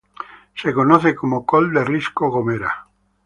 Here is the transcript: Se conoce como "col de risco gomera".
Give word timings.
Se 0.55 0.73
conoce 0.73 1.13
como 1.13 1.45
"col 1.45 1.71
de 1.75 1.83
risco 1.85 2.31
gomera". 2.31 2.87